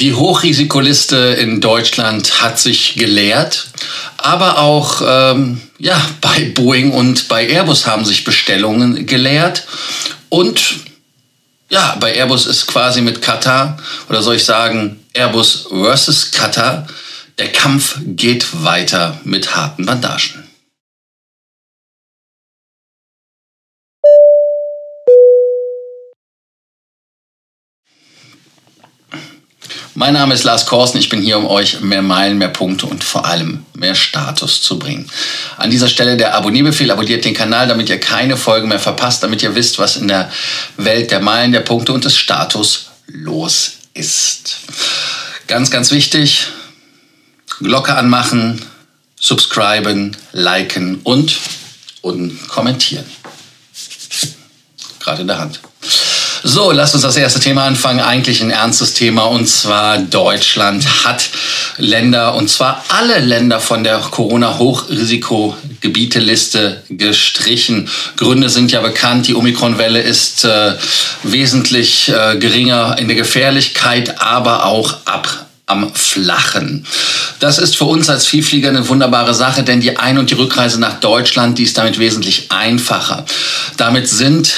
[0.00, 3.68] Die Hochrisikoliste in Deutschland hat sich geleert,
[4.16, 9.66] aber auch ähm, ja, bei Boeing und bei Airbus haben sich Bestellungen geleert
[10.30, 10.60] und
[11.70, 13.78] ja, bei Airbus ist quasi mit Qatar
[14.08, 16.86] oder soll ich sagen Airbus versus Qatar,
[17.38, 20.43] der Kampf geht weiter mit harten Bandagen.
[30.04, 31.00] Mein Name ist Lars Korsen.
[31.00, 34.78] Ich bin hier, um euch mehr Meilen, mehr Punkte und vor allem mehr Status zu
[34.78, 35.10] bringen.
[35.56, 36.90] An dieser Stelle der Abonnierbefehl.
[36.90, 40.30] Abonniert den Kanal, damit ihr keine Folge mehr verpasst, damit ihr wisst, was in der
[40.76, 44.58] Welt der Meilen, der Punkte und des Status los ist.
[45.46, 46.48] Ganz, ganz wichtig.
[47.60, 48.62] Glocke anmachen,
[49.18, 51.34] subscriben, liken und,
[52.02, 53.06] und kommentieren.
[55.00, 55.60] Gerade in der Hand.
[56.46, 58.00] So, lasst uns das erste Thema anfangen.
[58.00, 61.30] Eigentlich ein ernstes Thema und zwar Deutschland hat
[61.78, 67.88] Länder und zwar alle Länder von der Corona-Hochrisikogebieteliste gestrichen.
[68.18, 69.26] Gründe sind ja bekannt.
[69.26, 70.74] Die Omikron-Welle ist äh,
[71.22, 76.84] wesentlich äh, geringer in der Gefährlichkeit, aber auch ab am Flachen.
[77.40, 80.78] Das ist für uns als Vielflieger eine wunderbare Sache, denn die Ein- und die Rückreise
[80.78, 83.24] nach Deutschland, die ist damit wesentlich einfacher.
[83.78, 84.52] Damit sind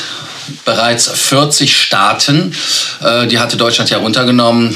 [0.65, 2.55] bereits 40 Staaten.
[3.03, 4.75] Äh, die hatte Deutschland ja runtergenommen.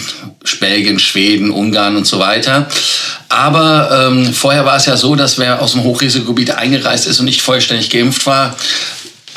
[0.59, 2.67] Belgien, Schweden, Ungarn und so weiter.
[3.29, 7.27] Aber ähm, vorher war es ja so, dass wer aus dem Hochrisikogebiet eingereist ist und
[7.27, 8.57] nicht vollständig geimpft war,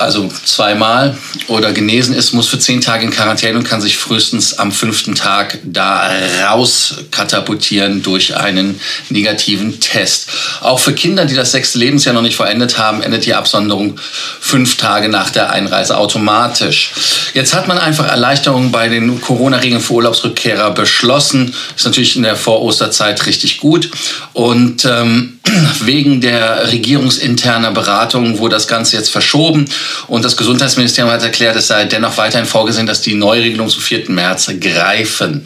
[0.04, 4.59] also zweimal oder genesen ist, muss für zehn Tage in Quarantäne und kann sich frühestens
[4.59, 6.12] am fünften Tag da
[6.46, 10.30] raus katapultieren durch einen negativen Test.
[10.62, 14.00] Auch für Kinder, die das sechste Lebensjahr noch nicht vollendet haben, endet die Absonderung
[14.40, 16.92] fünf Tage nach der Einreise automatisch.
[17.34, 21.54] Jetzt hat man einfach Erleichterungen bei den Corona-Regeln für Urlaubsrückkehrer beschlossen.
[21.76, 23.90] Ist natürlich in der Vorosterzeit richtig gut.
[24.34, 25.40] Und ähm,
[25.82, 29.66] wegen der regierungsinterner Beratung wurde das Ganze jetzt verschoben.
[30.08, 34.09] Und das Gesundheitsministerium hat erklärt, es sei dennoch weiterhin vorgesehen, dass die Neuregelungen zum 4.
[34.09, 35.44] März greifen.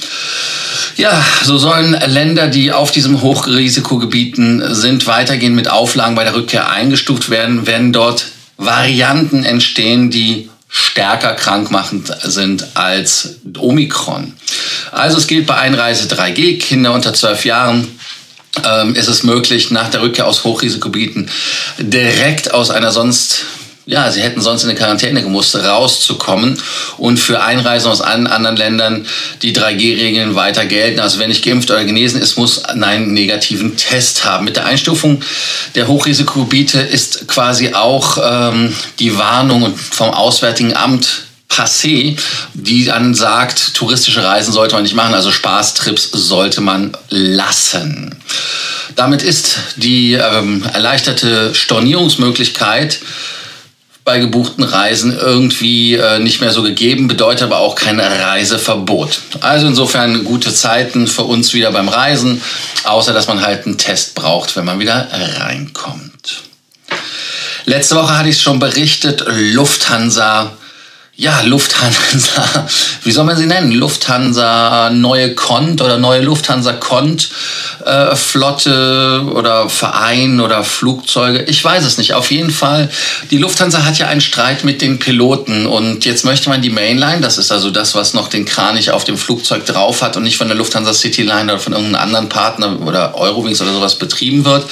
[0.97, 6.69] Ja, so sollen Länder, die auf diesem Hochrisikogebieten sind, weitergehen mit Auflagen bei der Rückkehr
[6.69, 14.33] eingestuft werden, wenn dort Varianten entstehen, die stärker krankmachend sind als Omikron.
[14.91, 17.96] Also es gilt bei Einreise 3G, Kinder unter 12 Jahren
[18.65, 21.29] ähm, ist es möglich, nach der Rückkehr aus Hochrisikogebieten
[21.79, 23.45] direkt aus einer sonst
[23.87, 26.61] ja, sie hätten sonst in eine Quarantäne gemusst, rauszukommen.
[26.97, 29.05] Und für Einreisen aus allen anderen Ländern
[29.41, 30.99] die 3G-Regeln weiter gelten.
[30.99, 34.43] Also wer nicht geimpft oder genesen ist, muss einen negativen Test haben.
[34.43, 35.21] Mit der Einstufung
[35.75, 42.17] der Hochrisikogebiete ist quasi auch ähm, die Warnung vom Auswärtigen Amt passé,
[42.53, 48.15] die dann sagt, touristische Reisen sollte man nicht machen, also Spaßtrips sollte man lassen.
[48.95, 52.99] Damit ist die ähm, erleichterte Stornierungsmöglichkeit
[54.03, 59.19] bei gebuchten Reisen irgendwie äh, nicht mehr so gegeben, bedeutet aber auch kein Reiseverbot.
[59.41, 62.41] Also insofern gute Zeiten für uns wieder beim Reisen,
[62.85, 66.43] außer dass man halt einen Test braucht, wenn man wieder reinkommt.
[67.65, 70.53] Letzte Woche hatte ich es schon berichtet, Lufthansa
[71.19, 72.67] ja, Lufthansa,
[73.03, 73.71] wie soll man sie nennen?
[73.71, 77.29] Lufthansa neue Kont oder neue Lufthansa Kont
[77.83, 81.41] äh, Flotte oder Verein oder Flugzeuge.
[81.45, 82.13] Ich weiß es nicht.
[82.13, 82.91] Auf jeden Fall,
[83.31, 87.19] die Lufthansa hat ja einen Streit mit den Piloten und jetzt möchte man die Mainline,
[87.19, 90.37] das ist also das, was noch den Kranich auf dem Flugzeug drauf hat und nicht
[90.37, 94.69] von der Lufthansa Cityline oder von irgendeinem anderen Partner oder Eurowings oder sowas betrieben wird,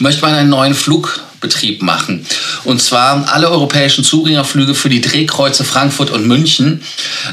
[0.00, 2.26] möchte man einen neuen Flug Betrieb machen.
[2.64, 6.82] Und zwar alle europäischen Zugängerflüge für die Drehkreuze Frankfurt und München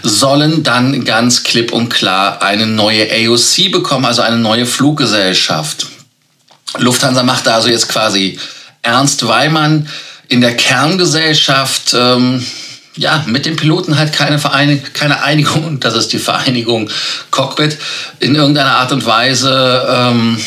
[0.03, 5.87] sollen dann ganz klipp und klar eine neue AOC bekommen, also eine neue Fluggesellschaft.
[6.77, 8.37] Lufthansa macht da also jetzt quasi
[8.81, 9.87] ernst, weil man
[10.27, 12.45] in der Kerngesellschaft ähm,
[12.97, 16.89] ja, mit den Piloten halt keine, Vereinig keine Einigung, das ist die Vereinigung
[17.31, 17.77] Cockpit,
[18.19, 20.37] in irgendeiner Art und Weise ähm,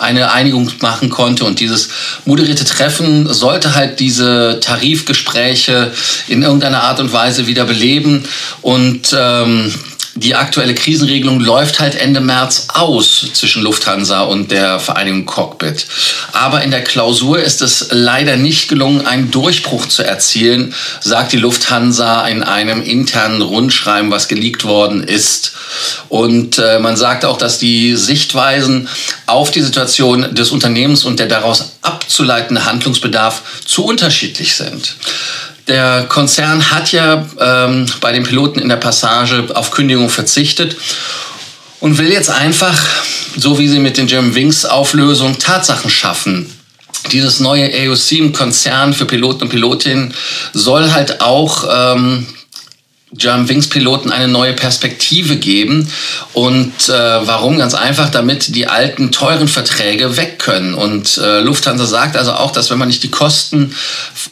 [0.00, 1.44] eine Einigung machen konnte.
[1.44, 1.90] Und dieses
[2.24, 5.92] moderierte Treffen sollte halt diese Tarifgespräche
[6.26, 8.24] in irgendeiner Art und Weise wieder beleben.
[8.62, 9.72] Und ähm,
[10.20, 15.86] die aktuelle Krisenregelung läuft halt Ende März aus zwischen Lufthansa und der Vereinigung Cockpit.
[16.32, 21.38] Aber in der Klausur ist es leider nicht gelungen, einen Durchbruch zu erzielen, sagt die
[21.38, 25.52] Lufthansa in einem internen Rundschreiben, was geleakt worden ist.
[26.10, 28.88] Und äh, man sagt auch, dass die Sichtweisen
[29.24, 34.96] auf die Situation des Unternehmens und der daraus abzuleitende Handlungsbedarf zu unterschiedlich sind.
[35.70, 40.76] Der Konzern hat ja ähm, bei den Piloten in der Passage auf Kündigung verzichtet.
[41.78, 42.76] und will jetzt einfach,
[43.36, 46.52] so wie sie mit den German Wings Auflösung Tatsachen schaffen.
[47.12, 50.12] Dieses neue AOC-Konzern für Piloten und Pilotinnen
[50.52, 52.26] soll halt auch ähm,
[53.12, 55.90] Germanwings-Piloten eine neue Perspektive geben.
[56.32, 57.58] Und äh, warum?
[57.58, 60.74] Ganz einfach, damit die alten, teuren Verträge weg können.
[60.74, 63.74] Und äh, Lufthansa sagt also auch, dass wenn man nicht die Kosten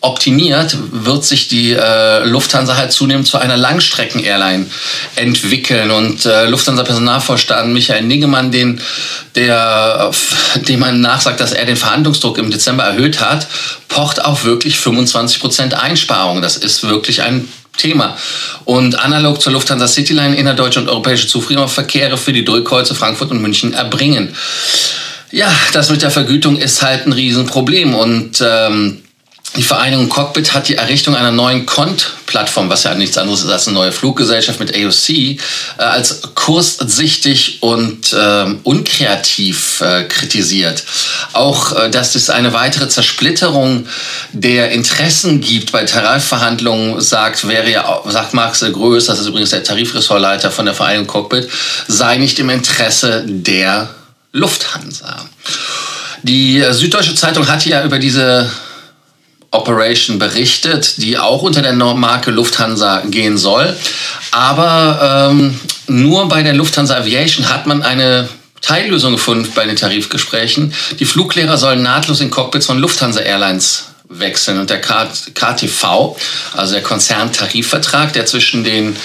[0.01, 4.67] optimiert, wird sich die äh, Lufthansa halt zunehmend zu einer Langstrecken-Airline
[5.17, 5.91] entwickeln.
[5.91, 8.81] Und äh, Lufthansa-Personalvorstand Michael Niggemann, den,
[9.35, 10.13] der,
[10.69, 13.49] dem man nachsagt, dass er den Verhandlungsdruck im Dezember erhöht hat,
[13.89, 16.43] pocht auch wirklich 25 Prozent Einsparungen.
[16.43, 17.49] Das ist wirklich ein
[17.79, 18.17] Thema.
[18.65, 23.73] Und analog zur Lufthansa Cityline innerdeutsche und europäische Zufriedenverkehre für die Drückkreuze Frankfurt und München
[23.73, 24.35] erbringen.
[25.31, 29.03] Ja, das mit der Vergütung ist halt ein Riesenproblem und ähm,
[29.57, 33.67] die Vereinigung Cockpit hat die Errichtung einer neuen Cont-Plattform, was ja nichts anderes ist als
[33.67, 35.37] eine neue Fluggesellschaft mit AOC, äh,
[35.79, 40.85] als kurssichtig und äh, unkreativ äh, kritisiert.
[41.33, 43.87] Auch, äh, dass es eine weitere Zersplitterung
[44.33, 49.65] der Interessen gibt bei Tarifverhandlungen, sagt, wäre ja, sagt Marcel Größ, das ist übrigens der
[49.65, 51.49] Tarifressortleiter von der Vereinigung Cockpit,
[51.89, 53.89] sei nicht im Interesse der
[54.33, 55.27] Lufthansa.
[56.23, 58.51] Die Süddeutsche Zeitung hat ja über diese
[59.51, 63.75] Operation berichtet, die auch unter der Marke Lufthansa gehen soll.
[64.31, 68.29] Aber ähm, nur bei der Lufthansa Aviation hat man eine
[68.61, 70.75] Teillösung gefunden bei den Tarifgesprächen.
[70.99, 74.59] Die Fluglehrer sollen nahtlos in Cockpits von Lufthansa Airlines wechseln.
[74.59, 76.17] Und der KTV,
[76.55, 78.97] also der Konzerntarifvertrag, der zwischen den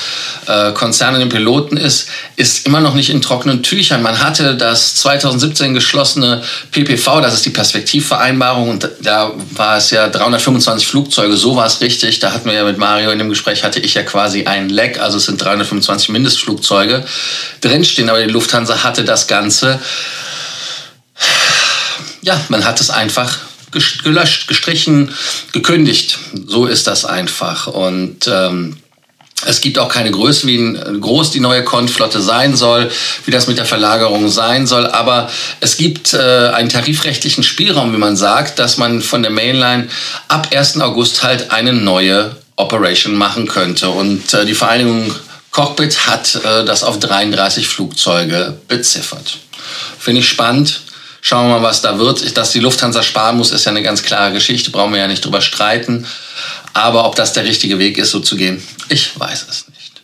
[0.47, 4.01] äh, Konzernen und den Piloten ist, ist immer noch nicht in trockenen Tüchern.
[4.01, 6.41] Man hatte das 2017 geschlossene
[6.71, 11.81] PPV, das ist die Perspektivvereinbarung, und da war es ja 325 Flugzeuge, so war es
[11.81, 12.19] richtig.
[12.19, 14.99] Da hatten wir ja mit Mario in dem Gespräch, hatte ich ja quasi ein Leck,
[14.99, 17.03] also es sind 325 Mindestflugzeuge
[17.61, 19.79] drinstehen, aber die Lufthansa hatte das Ganze.
[22.21, 23.37] Ja, man hat es einfach
[24.03, 25.13] gelöscht, gestrichen,
[25.51, 26.19] gekündigt.
[26.47, 27.67] So ist das einfach.
[27.67, 28.77] Und ähm,
[29.45, 32.89] es gibt auch keine Größe, wie groß die neue Konflotte sein soll,
[33.25, 34.87] wie das mit der Verlagerung sein soll.
[34.87, 35.29] Aber
[35.59, 39.89] es gibt äh, einen tarifrechtlichen Spielraum, wie man sagt, dass man von der Mainline
[40.27, 40.79] ab 1.
[40.79, 43.89] August halt eine neue Operation machen könnte.
[43.89, 45.13] Und äh, die Vereinigung
[45.51, 49.37] Cockpit hat äh, das auf 33 Flugzeuge beziffert.
[49.99, 50.81] Finde ich spannend.
[51.25, 52.35] Schauen wir mal, was da wird.
[52.35, 55.23] Dass die Lufthansa sparen muss, ist ja eine ganz klare Geschichte, brauchen wir ja nicht
[55.23, 56.05] drüber streiten.
[56.73, 60.01] Aber ob das der richtige Weg ist, so zu gehen, ich weiß es nicht.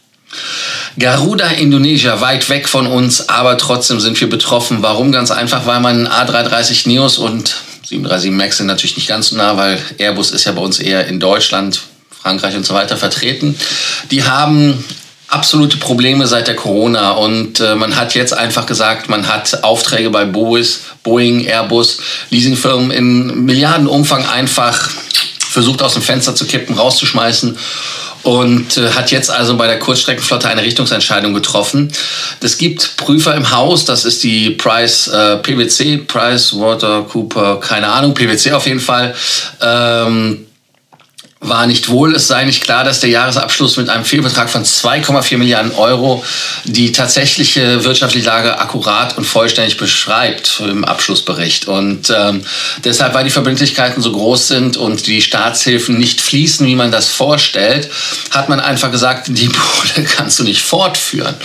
[0.98, 4.78] Garuda Indonesia, weit weg von uns, aber trotzdem sind wir betroffen.
[4.82, 5.12] Warum?
[5.12, 9.58] Ganz einfach, weil man A330 Neos und 737 MAX sind natürlich nicht ganz so nah,
[9.58, 11.82] weil Airbus ist ja bei uns eher in Deutschland,
[12.22, 13.60] Frankreich und so weiter vertreten.
[14.10, 14.86] Die haben
[15.30, 20.10] absolute Probleme seit der Corona und äh, man hat jetzt einfach gesagt, man hat Aufträge
[20.10, 20.66] bei Boeing,
[21.04, 22.00] Boeing, Airbus,
[22.32, 24.90] Leasingfirmen in Milliardenumfang einfach
[25.50, 27.58] versucht aus dem Fenster zu kippen, rauszuschmeißen
[28.24, 31.92] und äh, hat jetzt also bei der Kurzstreckenflotte eine Richtungsentscheidung getroffen.
[32.42, 37.88] Es gibt Prüfer im Haus, das ist die Price äh, PwC, Price Water Cooper, keine
[37.88, 39.16] Ahnung, PwC auf jeden Fall.
[39.62, 40.46] Ähm,
[41.42, 42.16] war nicht wohl.
[42.16, 46.24] Es sei nicht klar, dass der Jahresabschluss mit einem Fehlbetrag von 2,4 Milliarden Euro
[46.66, 51.70] die tatsächliche wirtschaftliche Lage akkurat und vollständig beschreibt im Abschlussbericht.
[51.70, 52.42] Und ähm,
[52.84, 57.08] deshalb, weil die Verbindlichkeiten so groß sind und die Staatshilfen nicht fließen, wie man das
[57.08, 57.90] vorstellt,
[58.32, 61.36] hat man einfach gesagt, die Bude kannst du nicht fortführen.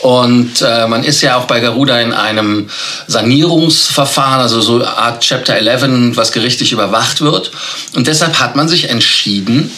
[0.00, 2.68] Und äh, man ist ja auch bei Garuda in einem
[3.06, 7.50] Sanierungsverfahren, also so Art Chapter 11, was gerichtlich überwacht wird.
[7.94, 9.70] Und deshalb hat man sich entschieden, entschieden,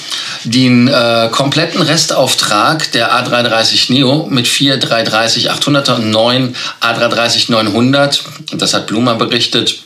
[0.44, 8.25] den äh, kompletten Restauftrag der A330 Neo mit vier 330 800er und neun A330 900,
[8.54, 9.85] das hat Blumer berichtet,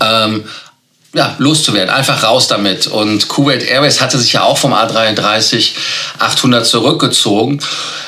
[0.00, 0.44] ähm,
[1.14, 1.94] ja, loszuwerden.
[1.94, 2.88] Einfach raus damit.
[2.88, 5.72] Und Kuwait Airways hatte sich ja auch vom A330
[6.18, 7.60] 800 zurückgezogen.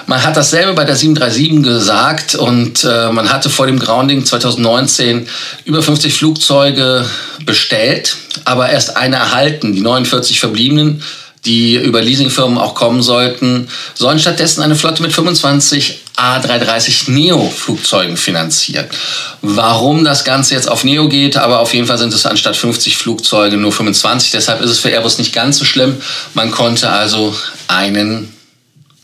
[0.07, 5.29] Man hat dasselbe bei der 737 gesagt und äh, man hatte vor dem Grounding 2019
[5.65, 7.09] über 50 Flugzeuge
[7.45, 9.73] bestellt, aber erst eine erhalten.
[9.73, 11.03] Die 49 verbliebenen
[11.45, 18.87] die über Leasingfirmen auch kommen sollten, sollen stattdessen eine Flotte mit 25 A330 Neo-Flugzeugen finanzieren.
[19.43, 22.97] Warum das Ganze jetzt auf Neo geht, aber auf jeden Fall sind es anstatt 50
[22.97, 24.31] Flugzeuge nur 25.
[24.31, 25.97] Deshalb ist es für Airbus nicht ganz so schlimm.
[26.35, 27.37] Man konnte also
[27.69, 28.33] einen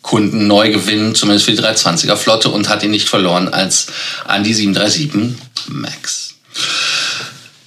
[0.03, 3.87] Kunden neu gewinnen, zumindest für die 320er Flotte und hat ihn nicht verloren als
[4.25, 5.39] an die 737
[5.69, 6.12] MAX.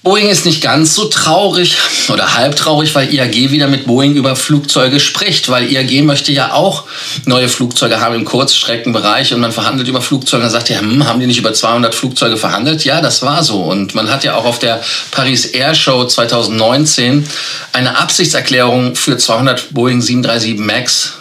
[0.06, 1.76] Boeing ist nicht ganz so traurig
[2.10, 6.52] oder halb traurig, weil IAG wieder mit Boeing über Flugzeuge spricht, weil IAG möchte ja
[6.52, 6.84] auch
[7.24, 10.44] neue Flugzeuge haben im Kurzstreckenbereich und man verhandelt über Flugzeuge.
[10.44, 12.84] Dann sagt ja, hm, haben die nicht über 200 Flugzeuge verhandelt?
[12.84, 13.60] Ja, das war so.
[13.64, 17.28] Und man hat ja auch auf der Paris Air Show 2019
[17.72, 21.14] eine Absichtserklärung für 200 Boeing 737 MAX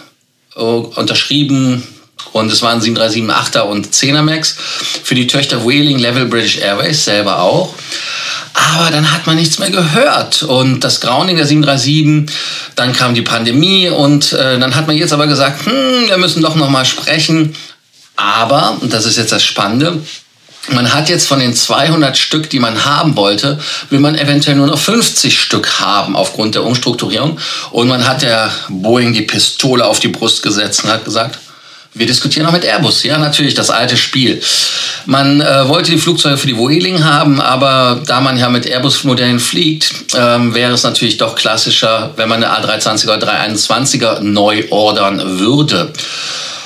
[0.56, 1.82] äh, unterschrieben,
[2.36, 4.58] und es waren 737 8er und 10er Max.
[5.04, 7.74] Für die Töchter Wheeling Level British Airways selber auch.
[8.54, 10.44] Aber dann hat man nichts mehr gehört.
[10.44, 12.36] Und das Grounding der 737,
[12.76, 16.42] dann kam die Pandemie und äh, dann hat man jetzt aber gesagt, hm, wir müssen
[16.42, 17.56] doch noch mal sprechen.
[18.18, 20.02] Aber, und das ist jetzt das Spannende,
[20.72, 23.60] man hat jetzt von den 200 Stück, die man haben wollte,
[23.92, 27.40] will man eventuell nur noch 50 Stück haben aufgrund der Umstrukturierung.
[27.72, 31.40] Und man hat der Boeing die Pistole auf die Brust gesetzt und hat gesagt,
[31.96, 34.42] wir diskutieren auch mit Airbus, ja, natürlich, das alte Spiel.
[35.06, 39.40] Man äh, wollte die Flugzeuge für die Vueling haben, aber da man ja mit Airbus-Modellen
[39.40, 45.40] fliegt, ähm, wäre es natürlich doch klassischer, wenn man eine A320er oder 321er neu ordern
[45.40, 45.94] würde.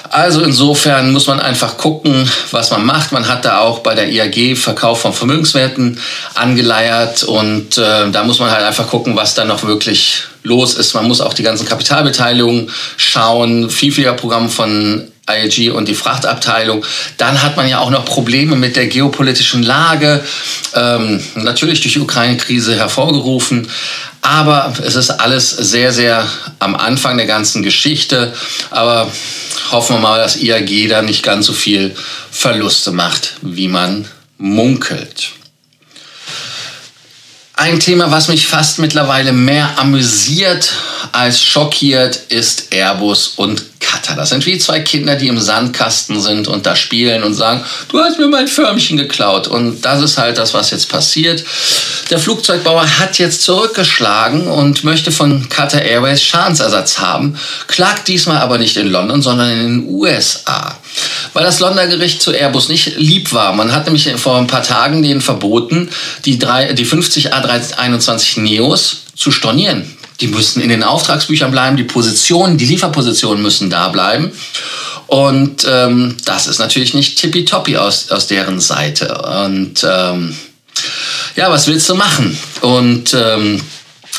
[0.09, 3.11] Also insofern muss man einfach gucken, was man macht.
[3.11, 5.99] Man hat da auch bei der IAG Verkauf von Vermögenswerten
[6.33, 10.95] angeleiert und äh, da muss man halt einfach gucken, was da noch wirklich los ist.
[10.95, 16.85] Man muss auch die ganzen Kapitalbeteiligungen schauen, Vielfliegerprogramm von IAG und die Frachtabteilung.
[17.17, 20.23] Dann hat man ja auch noch Probleme mit der geopolitischen Lage,
[20.73, 23.69] ähm, natürlich durch die Ukraine-Krise hervorgerufen.
[24.21, 26.27] Aber es ist alles sehr, sehr
[26.59, 28.33] am Anfang der ganzen Geschichte.
[28.69, 29.11] Aber
[29.71, 31.95] hoffen wir mal, dass IAG da nicht ganz so viel
[32.31, 34.05] Verluste macht, wie man
[34.37, 35.31] munkelt.
[37.59, 40.71] Ein Thema, was mich fast mittlerweile mehr amüsiert
[41.11, 43.78] als schockiert, ist Airbus und
[44.09, 44.19] Cutter.
[44.19, 47.99] Das sind wie zwei Kinder, die im Sandkasten sind und da spielen und sagen, du
[47.99, 49.47] hast mir mein Förmchen geklaut.
[49.47, 51.43] Und das ist halt das, was jetzt passiert.
[52.09, 57.37] Der Flugzeugbauer hat jetzt zurückgeschlagen und möchte von Qatar Airways Schadensersatz haben,
[57.67, 60.77] klagt diesmal aber nicht in London, sondern in den USA.
[61.33, 63.53] Weil das Londoner Gericht zu Airbus nicht lieb war.
[63.53, 65.89] Man hat nämlich vor ein paar Tagen denen verboten,
[66.25, 69.98] die, drei, die 50 A321 Neos zu stornieren.
[70.21, 74.31] Die müssen in den Auftragsbüchern bleiben, die Positionen, die Lieferpositionen müssen da bleiben.
[75.07, 79.17] Und ähm, das ist natürlich nicht tippitoppi aus, aus deren Seite.
[79.17, 80.35] Und ähm,
[81.35, 82.37] ja, was willst du machen?
[82.61, 83.61] Und ähm,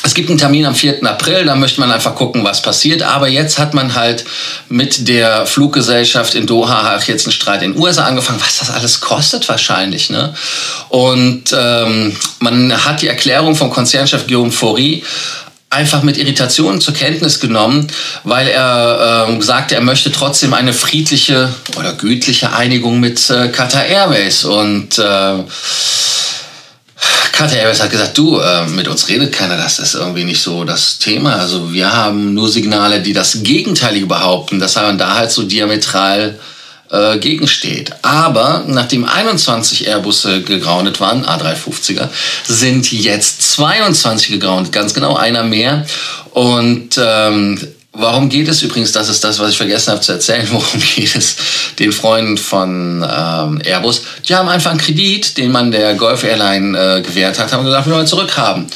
[0.03, 1.03] es gibt einen Termin am 4.
[1.05, 3.03] April, da möchte man einfach gucken, was passiert.
[3.03, 4.25] Aber jetzt hat man halt
[4.67, 8.99] mit der Fluggesellschaft in Doha jetzt einen Streit in den USA angefangen, was das alles
[8.99, 10.09] kostet wahrscheinlich.
[10.09, 10.33] Ne?
[10.89, 15.03] Und ähm, man hat die Erklärung vom Konzernchef Guillaume Faury
[15.71, 17.87] einfach mit Irritationen zur Kenntnis genommen,
[18.23, 23.85] weil er äh, sagte, er möchte trotzdem eine friedliche oder gütliche Einigung mit äh, Qatar
[23.85, 24.43] Airways.
[24.43, 25.43] Und äh,
[27.31, 30.65] Qatar Airways hat gesagt, du, äh, mit uns redet keiner, das ist irgendwie nicht so
[30.65, 31.37] das Thema.
[31.37, 36.37] Also wir haben nur Signale, die das Gegenteilige behaupten, dass man da halt so diametral
[36.91, 37.91] äh, gegensteht.
[38.01, 42.09] Aber nachdem 21 Airbusse gegroundet waren, A350er,
[42.47, 45.85] sind jetzt 22 gegroundet, ganz genau einer mehr.
[46.31, 47.59] Und ähm,
[47.93, 51.13] Warum geht es übrigens, das ist das, was ich vergessen habe zu erzählen, worum geht
[51.13, 51.35] es
[51.77, 54.01] den Freunden von ähm, Airbus?
[54.27, 57.87] Die haben einfach einen Kredit, den man der Golf Airline äh, gewährt hat, haben gesagt,
[57.87, 58.67] wir wollen zurückhaben.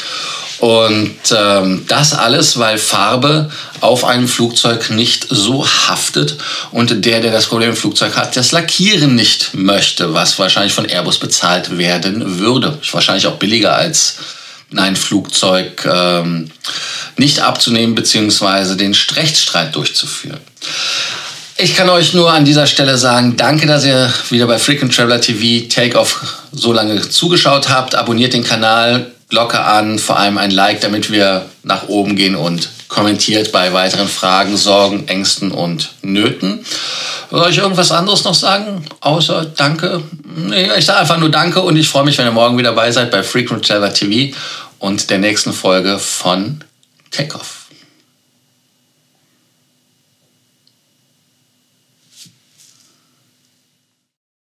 [0.59, 6.37] Und ähm, das alles, weil Farbe auf einem Flugzeug nicht so haftet
[6.71, 10.85] und der, der das Problem im Flugzeug hat, das Lackieren nicht möchte, was wahrscheinlich von
[10.85, 12.77] Airbus bezahlt werden würde.
[12.91, 14.17] Wahrscheinlich auch billiger als
[14.75, 16.49] ein Flugzeug ähm,
[17.17, 18.75] nicht abzunehmen bzw.
[18.75, 20.39] den Rechtsstreit durchzuführen.
[21.57, 25.21] Ich kann euch nur an dieser Stelle sagen, danke, dass ihr wieder bei Frequent Traveler
[25.21, 27.95] TV Takeoff so lange zugeschaut habt.
[27.95, 32.69] Abonniert den Kanal, Glocke an, vor allem ein Like, damit wir nach oben gehen und
[32.87, 36.63] kommentiert bei weiteren Fragen, Sorgen, Ängsten und Nöten.
[37.31, 38.85] Soll ich irgendwas anderes noch sagen?
[39.01, 40.03] Außer Danke?
[40.35, 42.91] Nee, ich sage einfach nur Danke und ich freue mich, wenn ihr morgen wieder dabei
[42.91, 44.35] seid bei Frequent Traveler TV
[44.79, 46.63] und der nächsten Folge von
[47.09, 47.64] Takeoff.